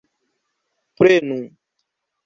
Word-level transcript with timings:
prenu 0.97 1.39